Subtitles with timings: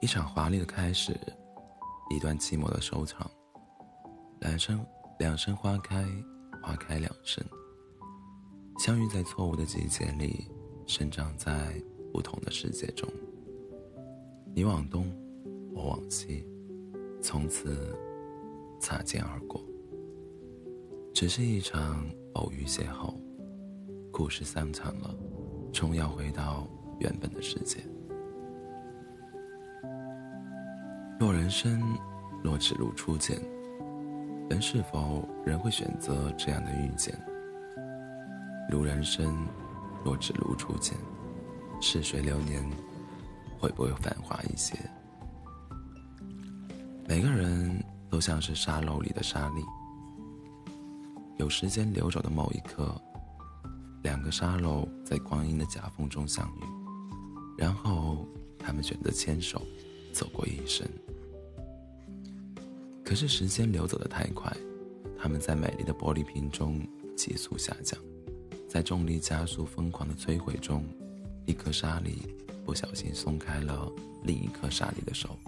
[0.00, 1.12] 一场华丽的开始，
[2.08, 3.28] 一段寂寞的收场。
[4.40, 4.86] 两生
[5.18, 6.06] 两生花开，
[6.62, 7.44] 花开两生。
[8.78, 10.48] 相遇在错误的季节里，
[10.86, 11.74] 生长在
[12.12, 13.08] 不同的世界中。
[14.54, 15.12] 你往东，
[15.74, 16.46] 我往西，
[17.20, 17.92] 从此
[18.78, 19.60] 擦肩而过。
[21.12, 23.12] 只是一场偶遇邂逅，
[24.12, 25.12] 故事散场了，
[25.72, 26.68] 终要回到
[27.00, 27.84] 原本的世界。
[31.18, 31.98] 若人生
[32.44, 33.36] 若只如初见，
[34.48, 37.12] 人是否仍会选择这样的遇见？
[38.70, 39.44] 如人生
[40.04, 40.96] 若只如初见，
[41.80, 42.64] 似水流年，
[43.58, 44.78] 会不会繁华一些？
[47.08, 49.62] 每个人都像是沙漏里的沙粒。
[51.38, 52.94] 有时间流走的某一刻，
[54.04, 56.62] 两个沙漏在光阴的夹缝中相遇，
[57.58, 58.24] 然后
[58.56, 59.60] 他们选择牵手，
[60.18, 60.84] 走过一生。
[63.04, 64.52] 可是时间流走的太快，
[65.16, 66.84] 他们在美丽的玻璃瓶中
[67.16, 67.96] 急速下降，
[68.68, 70.84] 在重力加速疯狂的摧毁中，
[71.46, 72.34] 一颗沙粒
[72.66, 73.88] 不小心松开了
[74.24, 75.38] 另一颗沙粒的手，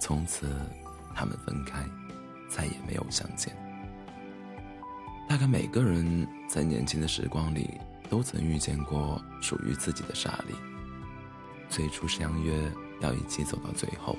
[0.00, 0.48] 从此
[1.14, 1.86] 他们分开，
[2.48, 3.54] 再也没有相见。
[5.28, 7.68] 大概每个人在年轻的时光里
[8.08, 10.54] 都曾遇见过属于自己的沙粒。
[11.68, 12.72] 最初相约
[13.04, 14.16] 要一起走到最后，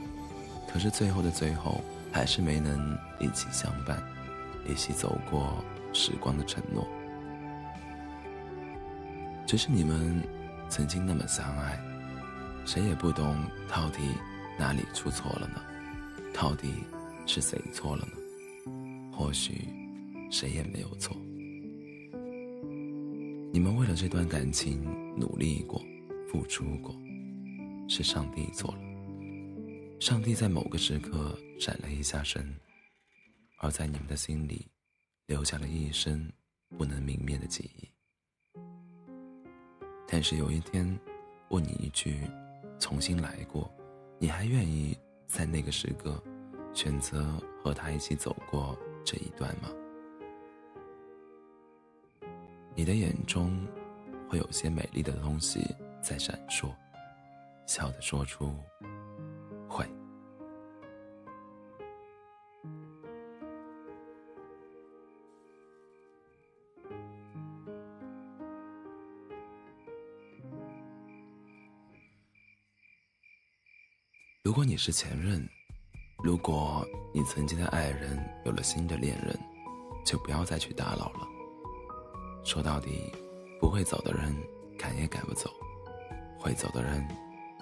[0.72, 4.02] 可是最后的最后还是没能一起相伴，
[4.70, 6.88] 一起走过时光的承诺。
[9.46, 10.22] 只是你们
[10.70, 11.80] 曾经那么相爱，
[12.66, 13.36] 谁也不懂
[13.68, 14.02] 到底
[14.58, 15.62] 哪里出错了呢？
[16.34, 16.74] 到底
[17.26, 18.14] 是谁错了呢？
[19.12, 19.68] 或许。
[20.32, 21.16] 谁也没有错。
[23.54, 24.84] 你们为了这段感情
[25.16, 25.82] 努力过、
[26.28, 26.94] 付出过，
[27.88, 28.80] 是上帝错了。
[30.00, 32.56] 上帝在某个时刻闪了一下身，
[33.60, 34.68] 而在你们的心里
[35.26, 36.32] 留下了一生
[36.78, 37.90] 不能泯灭的记忆。
[40.08, 41.00] 但是有一天，
[41.50, 42.20] 问你一句
[42.80, 43.74] ：“重新来过，
[44.20, 44.96] 你还愿意
[45.28, 46.22] 在那个时刻
[46.74, 49.70] 选择和他一起走过这一段吗？”
[52.76, 53.66] 你的眼中，
[54.30, 55.66] 会有些美丽的东西
[56.04, 56.70] 在闪烁，
[57.66, 58.54] 笑着说出
[59.68, 59.86] “会”。
[74.44, 75.44] 如果你是前任，
[76.24, 79.36] 如果你曾经的爱人有了新的恋人，
[80.06, 81.28] 就不要再去打扰了。
[82.44, 83.12] 说到底，
[83.60, 84.36] 不会走的人
[84.78, 85.50] 赶也赶不走，
[86.40, 87.04] 会走的人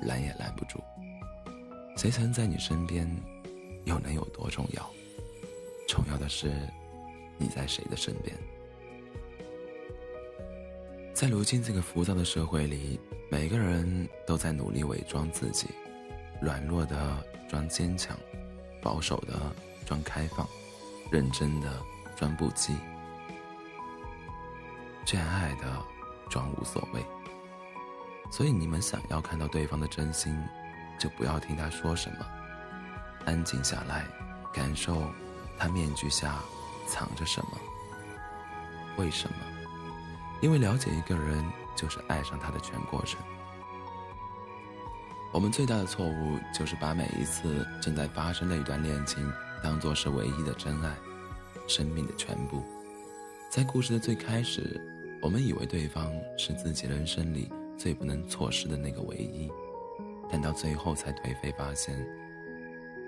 [0.01, 0.79] 拦也拦不住。
[1.95, 3.09] 谁曾在你身边，
[3.85, 4.89] 又能有多重要？
[5.87, 6.51] 重要的是
[7.37, 8.35] 你在谁的身边。
[11.13, 12.99] 在如今这个浮躁的社会里，
[13.29, 15.67] 每个人都在努力伪装自己，
[16.41, 18.17] 软弱的装坚强，
[18.81, 19.33] 保守的
[19.85, 20.47] 装开放，
[21.11, 21.79] 认真的
[22.15, 22.75] 装不羁。
[25.05, 25.79] 见爱的
[26.29, 27.05] 装无所谓，
[28.31, 30.35] 所以你们想要看到对方的真心，
[30.97, 32.25] 就不要听他说什么，
[33.25, 34.05] 安静下来，
[34.53, 35.03] 感受
[35.57, 36.39] 他面具下
[36.87, 37.59] 藏着什么。
[38.97, 39.35] 为什么？
[40.41, 41.43] 因为了解一个人
[41.75, 43.19] 就是爱上他的全过程。
[45.31, 49.31] 我们最大的错误就是把每一次正在发生的一段恋情
[49.63, 50.95] 当做是唯一的真爱，
[51.67, 52.63] 生命的全部。
[53.49, 54.79] 在故事的最开始，
[55.21, 59.51] 我们以为对方是自己人生里最不能错失的那个唯一，
[60.29, 61.97] 但到最后才颓废发现，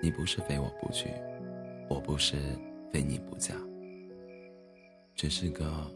[0.02, 1.08] 你不是非我不娶，
[1.88, 2.36] 我不是
[2.92, 3.54] 非你不嫁，
[5.14, 5.90] 只是个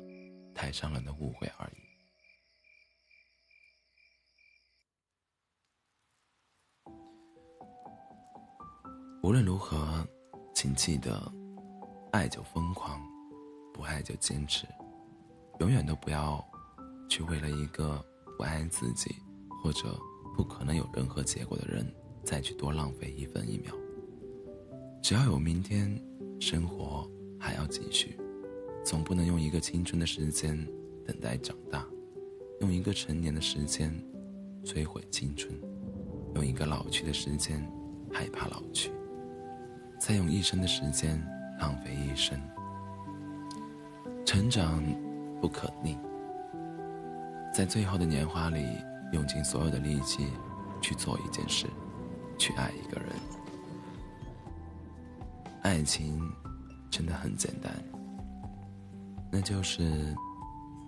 [0.55, 1.81] 太伤人的误会而已。
[9.23, 10.07] 无论如何，
[10.55, 11.21] 请记得，
[12.13, 13.01] 爱就疯狂。
[13.73, 14.67] 不爱就坚持，
[15.61, 16.45] 永远都不要
[17.09, 18.05] 去为了一个
[18.41, 19.17] 不爱自己
[19.63, 19.95] 或者
[20.35, 21.87] 不可能有任何结果的人
[22.25, 23.71] 再去多浪费一分一秒。
[25.03, 25.95] 只要有明天，
[26.41, 27.07] 生活
[27.39, 28.19] 还要继续，
[28.83, 30.57] 总不能用一个青春的时间
[31.05, 31.87] 等待长大，
[32.63, 33.93] 用一个成年的时间
[34.65, 35.53] 摧毁青春，
[36.35, 37.63] 用一个老去的时间
[38.11, 38.91] 害怕老去，
[39.99, 41.23] 再用一生的时间
[41.61, 42.41] 浪费一生。
[44.25, 44.83] 成长
[45.43, 45.95] 不可逆，
[47.61, 48.65] 在最后的年华里，
[49.13, 50.27] 用尽所有的力气
[50.81, 51.67] 去做一件事，
[52.39, 53.11] 去爱一个人。
[55.61, 56.19] 爱情
[56.91, 57.71] 真的很简单，
[59.31, 60.17] 那就是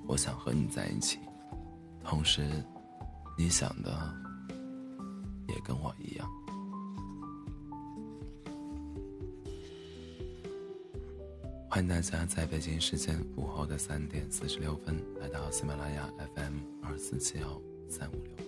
[0.07, 1.19] 我想和你在一起，
[2.03, 2.49] 同时
[3.37, 3.91] 你想的
[5.49, 6.27] 也跟我一样。
[11.75, 17.59] 欢迎大家在北京时间午后的三点四十六分来到喜马拉雅 FM 二四七幺
[17.89, 18.47] 三五六，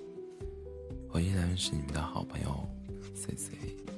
[1.09, 2.69] 我依然是你们的好朋友
[3.15, 3.94] C C。